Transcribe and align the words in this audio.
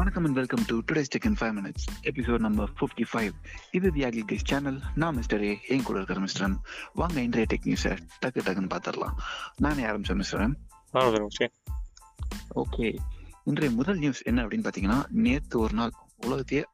வணக்கம் 0.00 0.24
and 0.24 0.36
welcome 0.36 0.62
to 0.66 0.74
today's 0.88 1.10
tech 1.14 1.26
in 1.26 1.36
five 1.38 1.54
minutes 1.56 1.84
episode 2.02 2.40
number 2.40 2.70
fifty 2.78 3.04
five 3.10 3.32
இது 3.70 3.88
the 3.90 4.02
Akil 4.04 4.24
guys 4.24 4.44
channel 4.44 4.78
நான் 4.94 5.16
mister 5.16 5.42
A 5.44 5.50
N 5.68 5.82
கூட 5.82 5.96
இருக்கிற 5.98 6.20
mister 6.20 6.44
M 6.44 6.56
வாங்க 6.94 7.16
இன்றைய 7.20 7.46
டெக் 7.46 7.66
நியூஸை 7.66 7.92
டக்கு 8.20 8.44
டக்குன்னு 8.44 8.70
பார்த்துடலாம் 8.70 9.16
நானே 9.56 9.84
ஆரம்பிச்சேன் 9.84 10.16
மிஸ்டர் 10.16 10.42
எம் 10.42 10.54
ஓகே 12.54 12.88
இன்றைய 13.44 13.70
முதல் 13.70 13.98
நியூஸ் 13.98 14.22
என்ன 14.22 14.42
அப்படின்னு 14.42 14.66
பார்த்தீங்கன்னா 14.66 15.00
நேற்று 15.18 15.58
ஒரு 15.60 15.74
நாள் 15.74 15.92
உலகத்தையே 16.26 16.64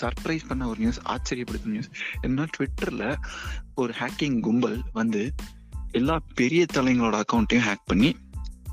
சர்ப்ரைஸ் 0.00 0.48
பண்ண 0.48 0.68
ஒரு 0.68 0.80
நியூஸ் 0.80 1.02
ஆச்சரியப்படுத்தும் 1.06 1.72
நியூஸ் 1.72 1.90
என்ன 2.20 2.48
ட்விட்டர்ல 2.56 3.04
ஒரு 3.74 3.94
ஹேக்கிங் 3.98 4.40
கும்பல் 4.40 4.78
வந்து 4.92 5.24
எல்லா 5.92 6.18
பெரிய 6.34 6.64
தலைங்களோட 6.72 7.18
அக்கௌண்ட்டையும் 7.20 7.66
ஹேக் 7.66 7.86
பண்ணி 7.86 8.10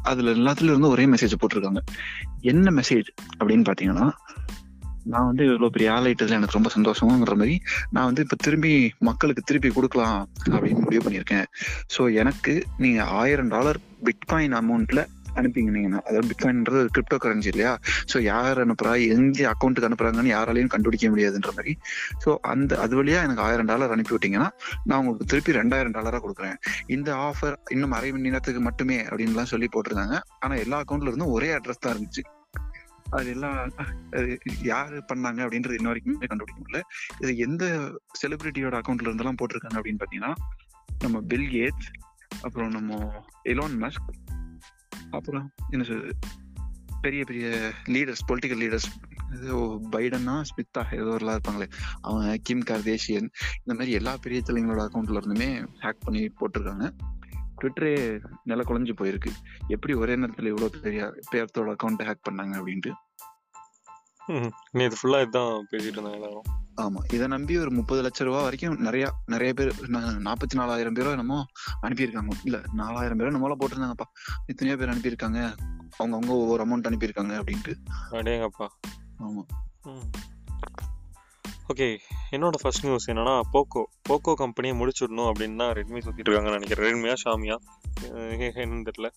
அதுல 0.03 0.31
எல்லாத்துலயும் 0.31 0.73
இருந்து 0.73 0.89
ஒரே 0.89 1.05
மெசேஜ் 1.05 1.39
போட்டிருக்காங்க. 1.41 1.77
என்ன 2.41 2.81
மெசேஜ் 2.81 3.09
அப்படின்னு 3.39 3.71
பாத்தீங்கன்னா 3.71 4.11
நான் 5.03 5.25
வந்து 5.25 5.43
இவ்வளவு 5.43 5.69
பெரிய 5.69 5.91
ஆளாயிட்டதுல 5.91 6.29
எனக்கு 6.29 6.57
ரொம்ப 6.59 6.69
சந்தோஷமாங்கிற 6.77 7.35
மாதிரி 7.35 7.61
நான் 7.89 8.05
வந்து 8.05 8.21
இப்ப 8.21 8.35
திரும்பி 8.35 8.91
மக்களுக்கு 8.99 9.41
திருப்பி 9.41 9.69
கொடுக்கலாம் 9.69 10.29
அப்படின்னு 10.49 10.79
முடிவு 10.79 11.09
பண்ணியிருக்கேன். 11.09 11.45
ஸோ 11.97 12.13
எனக்கு 12.13 12.63
நீங்க 12.77 13.03
ஆயிரம் 13.03 13.47
டாலர் 13.47 13.79
பிட்காயின் 14.03 14.57
அமௌண்ட்ல 14.61 15.07
அனுப்பிங்கன்னா 15.39 16.01
அதாவது 16.07 16.27
பிட்காயின்ன்றது 16.31 16.87
கிரிப்டோ 16.95 17.17
கரன்சி 17.23 17.49
இல்லையா? 17.53 17.73
ஸோ 18.11 18.19
யார் 18.21 18.59
அனுப்புறா 18.65 18.93
எங்கே 19.15 19.45
அக்கௌண்ட்டுக்கு 19.53 19.89
அனுப்புறாங்கன்னு 19.89 20.33
யாராலையும் 20.35 20.73
கண்டுபிடிக்க 20.75 21.07
முடியாதுன்ற 21.09 21.51
மாதிரி. 21.57 21.73
ஸோ 22.25 22.31
அந்த 22.53 22.79
அது 22.79 23.03
வழியா 23.03 23.21
எனக்கு 23.27 23.41
ஆயிரம் 23.41 23.65
டாலர் 23.65 23.95
அனுப்பி 23.95 24.15
விட்டீங்கன்னா 24.15 24.49
நான் 24.83 24.99
உங்களுக்கு 24.99 25.25
திருப்பி 25.25 25.57
ரெண்டாயிரம் 25.61 25.95
டாலராக 25.97 26.21
கொடுக்குறேன். 26.25 26.57
இந்த 26.87 27.15
ஆஃபர் 27.29 27.57
இன்னும் 27.69 27.91
அரை 27.91 28.11
மணி 28.11 28.29
நேரத்துக்கு 28.29 28.61
மட்டுமே 28.61 28.99
அப்படின்லாம் 29.01 29.51
சொல்லி 29.53 29.69
போட்டிருந்தாங்க. 29.75 30.19
ஆனால் 30.39 30.57
எல்லா 30.57 30.79
அக்கௌண்ட்ல 30.83 31.11
இருந்தும் 31.11 31.33
ஒரே 31.37 31.49
அட்ரஸ் 31.57 31.83
தான் 31.85 31.93
இருந்துச்சு. 31.95 32.23
அது 33.09 33.29
எல்லாம் 33.29 33.55
அது 34.17 34.39
யாரு 34.63 34.97
பண்ணாங்க 35.07 35.39
அப்படின்றது 35.45 35.77
இன்ன 35.79 35.89
வரைக்குமே 35.91 36.29
கண்டுபிடிக்க 36.31 36.59
முடியல. 36.61 36.81
இது 37.21 37.31
எந்த 37.37 37.63
செலிபிரிட்டியோட 38.21 38.75
அக்கௌண்ட்ல 38.81 39.09
இருந்தெல்லாம் 39.09 39.39
போட்டிருக்காங்க 39.41 39.79
அப்படின்னு 39.79 40.01
பாத்தீங்கன்னா 40.03 40.33
நம்ம 41.01 41.21
பில் 41.31 41.49
கேட்ஸ் 41.57 41.89
அப்புறம் 42.41 42.69
நம்ம 42.69 42.99
எலோன் 43.43 43.75
மஸ்க் 43.83 44.09
அப்புறம் 45.11 45.51
என்ன 45.69 45.83
சொல்றது? 45.83 46.13
பெரிய 47.01 47.23
பெரிய 47.23 47.71
லீடர்ஸ் 47.87 48.25
பொலிட்டிக்கல் 48.27 48.61
லீடர்ஸ் 48.63 48.89
ஏதோ 49.35 49.79
பைடனா 49.91 50.33
ஸ்மித்தா 50.49 50.81
ஏதோ 50.93 51.05
ஒரு 51.05 51.25
இருப்பாங்களே. 51.25 51.67
அவன் 52.01 52.39
கிம் 52.43 52.63
கார்தேஷியன் 52.63 53.29
இந்த 53.63 53.73
மாதிரி 53.73 53.91
எல்லா 53.91 54.17
பெரிய 54.17 54.41
தலைங்களோட 54.45 54.81
அக்கௌண்ட்ல 54.87 55.21
இருந்துமே 55.21 55.49
ஹேக் 55.79 56.03
பண்ணி 56.05 56.31
போட்டிருக்காங்க. 56.39 56.87
ட்விட்டரே 57.57 58.21
நில 58.43 58.61
குழஞ்சு 58.61 58.93
போயிருக்கு. 59.01 59.31
எப்படி 59.67 59.93
ஒரே 59.93 60.15
நேரத்தில் 60.15 60.53
இவ்வளோ 60.53 60.65
பெரிய 60.65 61.13
பேர்த்தோட 61.31 61.75
அக்கௌண்ட்டை 61.75 62.07
ஹேக் 62.09 62.25
பண்ணாங்க 62.29 62.55
அப்படின்ட்டு. 62.59 62.91
நேற்று 64.71 64.97
ஃபுல்லாக 65.01 65.21
இதுதான் 65.21 65.67
பேசிட்டு 65.71 65.97
இருந்தாங்க 65.97 66.13
எல்லாரும். 66.13 66.47
ஆமா. 66.75 67.13
இதை 67.13 67.27
நம்பி 67.27 67.57
ஒரு 67.57 67.71
முப்பது 67.71 68.01
லட்சம் 68.01 68.27
ரூபா 68.27 68.41
வரைக்கும் 68.41 68.79
நிறைய 68.79 69.13
நிறைய 69.25 69.53
பேர் 69.53 69.89
நாற்பத்தி 69.91 70.55
நாலாயிரம் 70.55 70.93
பேரோ 70.93 71.09
என்னமோ 71.09 71.45
அனுப்பியிருக்காங்க. 71.81 72.29
இல்ல 72.43 72.61
நாலாயிரம் 72.73 73.19
பேரோ 73.19 73.21
நம்மளால 73.21 73.55
போட்டிருந்தாங்கப்பா. 73.59 74.07
எத்தனையோ 74.45 74.79
பேர் 74.79 74.89
அனுப்பியிருக்காங்க. 74.89 75.55
அவங்க 75.97 76.15
அவங்க 76.15 76.33
ஒவ்வொரு 76.33 76.65
அமௌண்ட் 76.67 76.83
அனுப்பியிருக்காங்க 76.83 77.41
அப்படின்ட்டு. 77.41 77.75
அடேங்கப்பா. 78.11 78.67
ஆமா. 79.19 79.43
ஓகே 81.73 81.97
என்னோட 82.31 82.53
ஃபர்ஸ்ட் 82.61 82.85
நியூஸ் 82.85 83.11
என்னன்னா 83.11 83.41
போக்கோ 83.53 83.83
போக்கோ 84.09 84.33
கம்பெனியை 84.33 84.79
முடிச்சிடணும் 84.79 85.31
அப்படின்னு 85.31 85.55
தான் 85.55 85.73
ரெட்மி 85.73 86.01
சுத்திட்டு 86.05 86.31
இருக்காங்கன்னு 86.31 86.59
நினைக்கிறேன் 86.59 86.93
ரெட்மியா 86.93 87.15
ஷாமியா 87.23 87.57
என்னன்னு 88.61 88.87
தெரியல. 88.87 89.09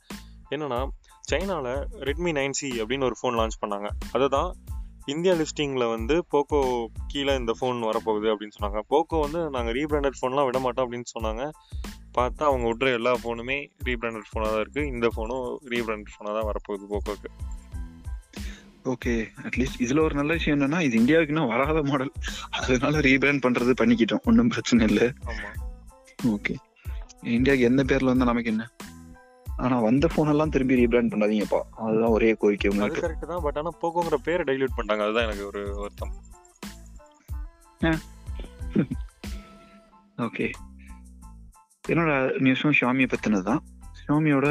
என்னன்னா 0.51 0.89
சைனால 1.31 1.87
ரெட்மி 2.01 2.33
நைன் 2.33 2.51
சி 2.51 2.69
அப்படின்னு 2.69 3.11
ஒரு 3.11 3.17
ஃபோன் 3.23 3.39
லான்ச் 3.41 3.67
பண்ணாங்க. 3.67 3.89
அதை 4.13 4.29
தான் 4.29 4.55
இந்தியா 5.13 5.33
லிஸ்டிங்கில் 5.39 5.91
வந்து 5.95 6.15
போக்கோ 6.33 6.59
கீழே 7.13 7.33
இந்த 7.41 7.53
ஃபோன் 7.59 7.79
வரப்போகுது 7.89 8.29
அப்படின்னு 8.33 8.55
சொன்னாங்க. 8.57 8.81
போக்கோ 8.93 9.17
வந்து 9.25 9.41
நாங்கள் 9.57 9.75
ரீபிராண்டட் 9.79 10.19
ஃபோன்லாம் 10.19 10.47
விட 10.49 10.59
மாட்டோம் 10.67 10.85
அப்படின்னு 10.87 11.09
சொன்னாங்க. 11.15 11.43
பார்த்தா 12.19 12.43
அவங்க 12.51 12.65
விட்ற 12.71 12.89
எல்லா 12.99 13.13
ஃபோனுமே 13.23 13.57
ரீபிராண்டட் 13.89 14.29
ஃபோனாக 14.31 14.51
தான் 14.55 14.63
இருக்குது 14.65 14.91
இந்த 14.95 15.07
ஃபோனும் 15.15 15.45
ரீபிராண்டட் 15.73 16.15
ஃபோனாக 16.15 16.35
தான் 16.39 16.49
வரப்போகுது 16.51 16.87
போக்கோக்கு. 16.93 17.31
ஓகே 18.93 19.13
அட்லீஸ்ட் 19.49 19.83
இதுல 19.85 20.01
ஒரு 20.07 20.15
நல்ல 20.21 20.33
விஷயம் 20.39 20.57
என்னன்னா 20.57 20.81
இது 20.87 20.97
இந்தியாவுக்கு 21.03 21.33
இன்னும் 21.35 21.53
வராத 21.53 21.83
மாடல் 21.91 22.13
அதனால 22.59 23.01
ரீபிராண்ட் 23.09 23.45
பண்றது 23.47 23.75
பண்ணிக்கிட்டோம். 23.83 24.25
ஒன்றும் 24.31 24.53
பிரச்சனை 24.55 24.89
இல்லை. 24.91 25.07
ஓகே 26.35 26.57
இந்தியாவுக்கு 27.37 27.71
எந்த 27.71 27.85
பேர்ல 27.91 28.13
வந்தா 28.13 28.31
நமக்கு 28.33 28.53
என்ன? 28.55 28.65
ஆனா 29.57 29.77
வந்த 29.79 30.07
போன் 30.15 30.33
எல்லாம் 30.33 30.53
திரும்பி 30.55 30.79
ரீபிராண்ட் 30.81 31.13
பண்ணாதீங்கப்பா. 31.13 31.61
அதுதான் 31.85 32.15
ஒரே 32.17 32.31
கோரிக்கை 32.35 32.71
உங்களுக்கு. 32.71 33.03
கரெக்ட் 33.07 33.31
தான் 33.33 33.43
பட் 33.43 33.57
ஆனால் 33.57 33.77
போக்கோங்கிற 33.83 34.19
பேரை 34.29 34.45
டைல்யூட் 34.49 34.77
பண்ணிட்டாங்க. 34.77 35.05
அதுதான் 35.07 35.27
எனக்கு 35.29 35.47
ஒரு 35.47 35.63
வருத்தம். 35.83 36.15
ஓகே 40.19 40.47
என்னோட 41.91 42.11
நியூஸும் 42.45 42.77
ஷாமியை 42.81 43.09
பத்தினது 43.13 43.45
தான் 43.49 43.63
ஷாமியோட 44.01 44.47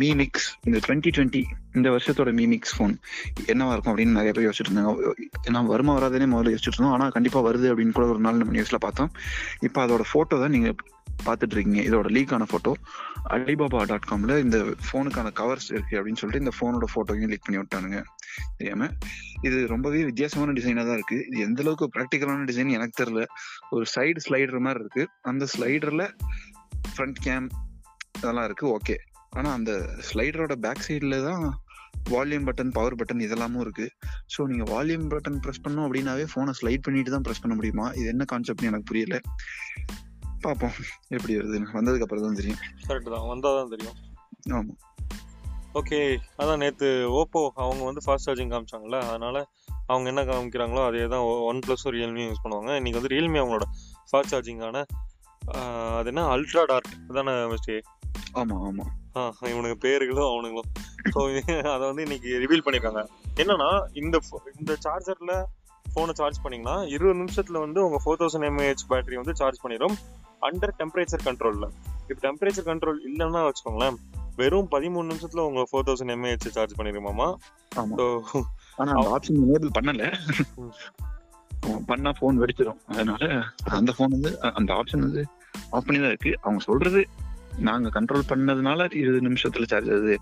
மீமிக்ஸ் 0.00 0.46
இந்த 0.66 0.78
டுவெண்ட்டி 0.86 1.10
டுவெண்ட்டி 1.16 1.42
இந்த 1.76 1.88
வருஷத்தோட 1.90 2.30
மீமிக்ஸ் 2.32 2.74
ஃபோன் 2.76 2.94
என்னவா 3.52 3.72
இருக்கும் 3.72 3.92
அப்படின்னு 3.92 4.16
நிறைய 4.18 4.32
பேர் 4.32 4.46
யோசிச்சுட்டு 4.46 4.70
இருந்தாங்க. 4.70 5.12
ஏன்னா 5.48 5.66
வருமா 5.66 5.94
வராதுன்னே 5.98 6.28
முதல்ல 6.32 6.52
யோசிச்சுட்டு 6.54 6.78
இருந்தோம். 6.78 6.94
ஆனா 6.96 7.08
கண்டிப்பா 7.08 7.40
வருது 7.48 7.66
அப்படின்னு 7.70 7.92
கூட 7.92 8.06
ஒரு 8.06 8.18
நாள் 8.18 8.36
நம்ம 8.36 8.54
நியூஸ்ல 8.58 8.78
பார்த்தோம். 8.86 9.10
இப்போ 9.60 9.86
அதோட 9.86 10.04
போட்டோ 10.12 10.38
தான் 10.40 10.50
நீங்க 10.50 10.70
பார்த்துட்டு 11.24 11.54
இருக்கீங்க 11.56 11.80
இதோட 11.88 12.08
லீக்கான 12.16 12.46
ஃபோட்டோ 12.50 12.72
அலிபாபா 13.34 13.82
டாட் 13.84 14.08
காம்ல 14.10 14.38
இந்த 14.38 14.58
ஃபோனுக்கான 14.86 15.32
கவர்ஸ் 15.40 15.68
இருக்குது 15.68 15.98
அப்படின்னு 15.98 16.20
சொல்லிட்டு 16.22 16.42
இந்த 16.44 16.54
ஃபோனோட 16.58 16.88
ஃபோட்டோவையும் 16.94 17.32
லீக் 17.32 17.46
பண்ணி 17.46 17.60
விட்டானுங்க. 17.60 18.00
தெரியாமல் 18.56 18.92
இது 19.42 19.66
ரொம்பவே 19.66 20.04
வித்தியாசமான 20.04 20.52
டிசைனாக 20.52 20.86
தான் 20.86 20.98
இருக்குது 20.98 21.26
இது 21.26 21.38
எந்த 21.38 21.62
அளவுக்கு 21.62 21.88
ப்ராக்டிக்கலான 21.96 22.46
டிசைன் 22.50 22.70
எனக்கு 22.70 23.04
தெரில 23.04 23.24
ஒரு 23.70 23.86
சைடு 23.94 24.22
ஸ்லைடர் 24.26 24.58
மாதிரி 24.58 24.84
இருக்குது 24.84 25.10
அந்த 25.22 25.46
ஸ்லைடரில் 25.54 26.06
ஃப்ரண்ட் 26.94 27.20
கேம் 27.20 27.48
அதெல்லாம் 28.20 28.48
இருக்குது 28.48 28.72
ஓகே 28.78 28.96
ஆனால் 29.30 29.52
அந்த 29.52 29.72
ஸ்லைடரோட 30.10 30.54
பேக் 30.54 30.86
சைடில் 30.88 31.24
தான் 31.24 31.62
வால்யூம் 32.10 32.46
பட்டன் 32.48 32.70
பவர் 32.70 32.96
பட்டன் 32.96 33.22
இதெல்லாமும் 33.26 33.60
இருக்கு. 33.60 33.86
ஸோ 34.36 34.46
நீங்கள் 34.46 34.70
வால்யூம் 34.74 35.06
பட்டன் 35.08 35.38
ப்ரெஸ் 35.44 35.62
பண்ணோம் 35.62 35.86
அப்படின்னாவே 35.86 36.26
ஃபோனை 36.34 36.52
ஸ்லைட் 36.60 36.82
பண்ணிட்டு 36.82 37.10
தான் 37.10 37.22
ப்ரெஸ் 37.22 37.40
பண்ண 37.40 37.54
முடியுமா? 37.54 37.86
இது 37.90 38.06
என்ன 38.06 38.24
கான்செப்ட்னு 38.32 38.70
எனக்கு 38.70 38.88
புரியல. 38.92 39.20
பார்ப்போம் 40.44 40.74
எப்படி 41.16 41.32
வருதுன்னு 41.38 41.76
வந்ததுக்கு 41.76 42.06
அப்புறம் 42.06 42.26
தான் 42.26 42.40
தெரியும். 42.40 42.60
கரெக்ட் 42.88 43.12
தான். 43.14 43.26
வந்தால் 43.32 43.58
தான் 43.58 43.72
தெரியும். 43.74 43.96
ஆமா. 44.56 44.74
ஓகே 45.80 45.98
அதான் 46.40 46.60
நேற்று 46.62 46.88
ஓப்போ 47.20 47.40
அவங்க 47.62 47.82
வந்து 47.88 48.02
ஃபாஸ்ட் 48.04 48.26
சார்ஜிங் 48.28 48.52
காமிச்சாங்கல்ல 48.52 48.98
அதனால 49.08 49.36
அவங்க 49.88 50.06
என்ன 50.12 50.22
காமிக்கிறாங்களோ 50.28 50.82
அதே 50.88 51.06
தான் 51.14 51.24
ஒன் 51.48 51.62
ப்ளஸும் 51.64 51.94
ரியல்மி 51.96 52.22
யூஸ் 52.28 52.44
பண்ணுவாங்க. 52.44 52.70
இன்னைக்கு 52.80 52.98
வந்து 53.00 53.12
ரியல்மி 53.14 53.40
அவங்களோட 53.42 53.66
ஃபாஸ்ட் 54.10 54.32
சார்ஜிங்கான 54.34 54.78
அது 55.98 56.08
என்ன? 56.12 56.22
அல்ட்ரா 56.34 56.62
டார்க் 56.70 56.92
அதானே 57.10 57.32
மிஸ்டே 57.52 57.76
ஆமா 58.40 58.56
ஆமா. 58.68 58.84
ஆ 59.16 59.22
இவனுக்கு 59.50 59.76
பேர்களும் 59.84 60.30
அவனுங்களும். 60.30 60.70
ஸோ 61.14 61.20
அதை 61.74 61.84
வந்து 61.90 62.04
இன்னைக்கு 62.06 62.30
ரிவீல் 62.44 62.64
பண்ணியிருக்காங்க 62.64 63.02
என்னன்னா 63.42 63.68
இந்த 64.00 64.16
இந்த 64.60 64.72
சார்ஜர்ல 64.86 65.34
ஃபோனை 65.86 66.14
சார்ஜ் 66.20 66.42
பண்ணீங்கன்னா 66.44 66.76
இருபது 66.94 67.18
நிமிஷத்துல 67.20 67.60
வந்து 67.64 67.80
உங்க 67.86 67.98
ஃபோர் 68.04 68.20
தௌசண்ட் 68.20 68.48
எம்ஏஹெச் 68.48 68.88
பேட்டரி 68.92 69.16
வந்து 69.20 69.34
சார்ஜ் 69.40 69.62
பண்ணிடும் 69.64 69.96
அண்டர் 70.42 70.74
டெம்பரேச்சர் 70.80 71.26
கண்ட்ரோல்ல 71.28 71.66
இப்போ 72.08 72.20
டெம்பரேச்சர் 72.26 72.68
கண்ட்ரோல் 72.70 73.00
இல்லைன்னா 73.08 73.42
வச்சுக்கோங்களேன் 73.46 73.98
வெறும் 74.36 74.68
பதிமூணு 74.70 75.08
நிமிஷத்துல 75.10 75.44
உங்க 75.48 75.62
ஃபோர் 75.70 75.86
தௌசண்ட் 75.88 76.12
எம்ஏஹெச் 76.14 76.54
சார்ஜ் 76.56 76.78
பண்ணிருமாமா 76.78 77.26
ஆப்ஷன் 79.14 79.42
எனேபிள் 79.44 79.76
பண்ணல. 79.78 80.04
பண்ணா 81.90 82.10
ஃபோன் 82.18 82.40
வெடிச்சிடும் 82.42 82.80
அதனால 82.86 83.26
அந்த 83.78 83.90
ஃபோன் 83.96 84.14
வந்து 84.16 84.30
அந்த 84.58 84.70
ஆப்ஷன் 84.74 85.04
வந்து 85.06 85.22
ஆஃப் 85.70 85.86
பண்ணி 85.86 86.00
தான் 86.00 86.12
இருக்கு. 86.12 86.32
அவங்க 86.42 86.60
சொல்றது 86.68 87.02
நாங்க 87.68 87.88
கண்ட்ரோல் 87.96 88.28
பண்ணதுனால 88.30 88.86
இருபது 89.00 89.20
நிமிஷத்துல 89.28 89.66
சார்ஜ் 89.72 89.90
ஆகுது. 89.90 90.14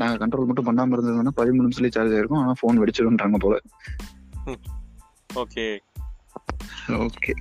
நாங்க 0.00 0.16
கண்ட்ரோல் 0.22 0.48
மட்டும் 0.48 0.68
பண்ணாம 0.68 0.94
இருந்ததுன்னா 0.96 1.32
பதிமூணு 1.40 1.66
நிமிஷத்துலயே 1.66 1.96
சார்ஜ் 1.96 2.14
ஆயிருக்கும். 2.16 2.42
ஆனா 2.42 2.54
ஃபோன் 2.60 2.80
வெடிச்சிடும்ன்றாங்க 2.82 3.40
போல. 3.46 3.56
ஓகே. 5.42 5.66
ஓகே. 7.06 7.34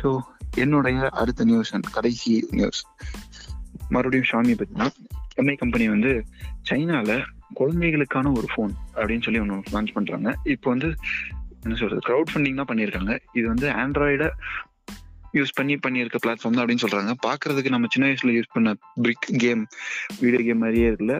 ஸோ 0.00 0.10
என்னுடைய 0.58 1.08
அடுத்த 1.22 1.44
நியூஸ் 1.44 1.72
கடைசி 1.92 2.32
நியூஸ் 2.50 2.80
மறுபடியும் 3.88 4.28
ஷாமி 4.30 4.54
பத்தினா 4.60 4.86
எம்ஐ 5.40 5.56
கம்பெனி 5.56 5.88
வந்து 5.88 6.12
சைனால 6.70 7.18
குழந்தைகளுக்கான 7.54 8.32
ஒரு 8.38 8.48
ஃபோன் 8.52 8.72
அப்படின்னு 8.94 9.22
சொல்லி 9.22 9.40
ஒன்று 9.40 9.56
லான்ச் 9.74 9.92
பண்றாங்க. 9.92 10.28
இப்போ 10.54 10.68
வந்து 10.70 10.88
என்ன 11.62 11.76
சொல்றது 11.76 12.02
க்ரௌட் 12.08 12.32
ஃபண்டிங் 12.32 12.58
தான் 12.60 12.70
பண்ணியிருக்காங்க. 12.70 13.18
இது 13.32 13.46
வந்து 13.46 13.68
ஆண்ட்ராய்டை 13.82 14.28
யூஸ் 15.32 15.54
பண்ணி 15.54 15.74
பண்ணியிருக்க 15.86 16.18
பிளாட்ஃபார்ம் 16.26 16.56
தான் 16.56 16.62
அப்படின்னு 16.64 16.84
சொல்றாங்க. 16.84 17.12
பாக்குறதுக்கு 17.26 17.74
நம்ம 17.74 17.86
சின்ன 17.90 18.08
வயசுல 18.10 18.34
யூஸ் 18.36 18.52
பண்ண 18.52 18.74
பிரிக் 19.02 19.28
கேம் 19.38 19.62
வீடியோ 20.20 20.42
கேம் 20.44 20.58
மாதிரியே 20.58 20.88
இருக்குல்ல. 20.90 21.16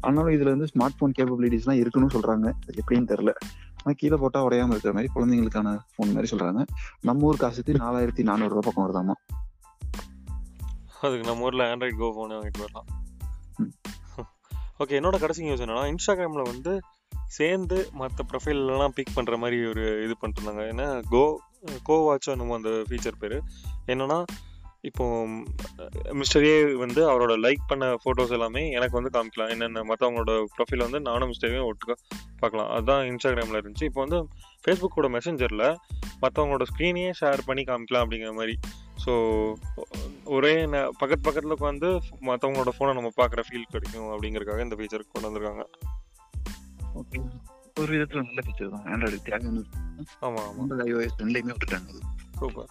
ஆனாலும் 0.00 0.34
இதுல 0.34 0.52
வந்து 0.54 0.68
ஸ்மார்ட் 0.74 0.98
போன் 0.98 1.12
ஃபோன் 1.12 1.16
கேப்பபிலிட்டிஸ்லாம் 1.18 1.80
இருக்குன்னு 1.82 2.14
சொல்றாங்க. 2.14 2.48
அது 2.68 2.82
எப்படின்னு 2.82 3.10
தெரியல. 3.12 3.34
ஆனா 3.82 3.94
கீழே 3.96 4.16
போட்டா 4.16 4.44
உடையாம 4.44 4.74
இருக்கிற 4.74 4.92
மாதிரி 4.92 5.12
குழந்தைங்களுக்கான 5.14 5.68
ஃபோன் 5.92 6.14
மாதிரி 6.14 6.30
சொல்றாங்க. 6.32 6.62
நம்ம 7.00 7.26
ஊர் 7.26 7.42
காசுக்கு 7.42 7.72
நாலாயிரத்தி 7.72 8.22
நானூறு 8.30 8.52
ரூபாய் 8.54 8.66
பக்கம் 8.68 8.86
வருதாமா? 8.86 9.16
அதுக்கு 11.00 11.26
நம்ம 11.26 11.46
ஊர்ல 11.48 11.64
ஆண்ட்ராய்ட் 11.72 12.00
கோ 12.02 12.08
ஃபோனே 12.16 12.36
வாங்கிட்டு 12.38 12.64
வரலாம். 12.64 12.88
ஓகே 14.82 14.96
என்னோட 15.00 15.16
கடைசி 15.18 15.42
நியூஸ் 15.42 15.62
என்னன்னா 15.62 15.84
இன்ஸ்டாகிராம்ல 15.92 16.42
வந்து 16.52 16.72
சேர்ந்து 17.36 17.78
மற்ற 17.92 18.24
ப்ரொஃபைல்லாம் 18.30 18.94
பிக் 18.98 19.16
பண்ணுற 19.16 19.36
மாதிரி 19.38 19.56
ஒரு 19.66 19.84
இது 20.04 20.14
பண்ணிருந்தாங்க 20.20 20.62
ஏன்னா 20.72 20.86
கோ 21.14 21.22
கோ 21.88 21.96
வாட்சோ 22.08 22.30
என்னமோ 22.34 22.54
அந்த 22.54 22.70
ஃபீச்சர் 22.88 23.18
பேர். 23.18 23.36
என்னன்னா 23.86 24.18
இப்போ 24.80 25.26
மிஸ்டர் 26.12 26.44
ஏ 26.44 26.74
வந்து 26.74 27.10
அவரோட 27.10 27.40
லைக் 27.40 27.56
பண்ண 27.66 27.96
ஃபோட்டோஸ் 28.04 28.30
எல்லாமே 28.30 28.70
எனக்கு 28.70 29.02
வந்து 29.02 29.18
காமிக்கலாம். 29.18 29.50
என்னென்ன 29.50 29.82
மற்றவங்களோட 29.82 30.44
ப்ரொஃபைல் 30.58 30.78
வந்து 30.78 31.00
நானும் 31.00 31.28
மிஸ்டர் 31.28 31.50
ஏ 31.50 31.70
ஒட்டுக்கா 31.70 31.92
பார்க்கலாம். 32.38 32.70
அதுதான் 32.70 33.06
இன்ஸ்டாகிராமில் 33.06 33.62
இருந்துச்சு. 33.62 33.84
இப்போ 33.84 34.04
வந்து 34.04 34.28
ஃபேஸ்புக்கோட 34.64 35.18
மெசஞ்சரில் 35.18 35.76
மற்றவங்களோட 36.22 36.62
ஸ்க்ரீனையே 36.74 37.12
ஷேர் 37.20 37.38
பண்ணி 37.46 37.62
காமிக்கலாம் 37.62 37.94
அப்படிங்கிற 37.94 38.32
மாதிரி. 38.32 38.58
ஸோ 39.06 39.52
ஒரே 40.24 40.54
ந- 40.66 40.88
பக்கத்து 40.98 41.20
பக்கத்தில் 41.20 41.56
உட்காந்து 41.56 41.98
மற்றவங்களோட 42.20 42.68
ஃபோனை 42.78 42.92
நம்ம 42.92 43.10
பார்க்குற 43.16 43.42
ஃபீல் 43.50 43.70
கிடைக்கும் 43.70 44.22
அப்படிங்கறதுக்காக 44.22 44.62
இந்த 44.62 44.76
ஃபீச்சர் 44.76 45.00
கொண்டு 45.12 45.30
வந்திருக்காங்க. 45.30 45.64
ஓகே 46.94 47.28
ஒரு 47.80 47.98
விதத்துல 47.98 48.22
நல்ல 48.22 48.40
ஃபீச்சர் 48.46 48.70
தான். 48.70 48.82
ஆண்ட்ராய்டு 48.84 49.64
ஆமாம் 50.20 50.48
ஆமாம் 50.48 50.80
ஐஓஎஸ் 50.80 51.18
ரெண்டுலையுமே 51.18 51.54
விட்டுட்டாங்க. 51.54 52.00
சூப்பர் 52.38 52.68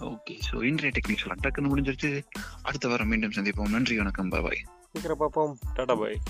ஓகே 0.00 0.38
ஸோ 0.50 0.64
இன்றைய 0.64 0.92
டெக்னிக்ஸ் 0.94 1.28
டக்குன்னு 1.42 1.74
முடிஞ்சிருச்சு. 1.74 2.24
அடுத்த 2.62 2.88
வாரம் 2.88 3.08
மீண்டும் 3.08 3.30
சந்திப்போம். 3.30 3.68
நன்றி 3.68 3.96
வணக்கம் 3.96 4.28
பாய் 4.28 4.64
சீக்கிரம் 4.92 5.16
பார்ப்போம். 5.16 5.58
டாடா 5.74 5.94
பாய் 5.94 6.20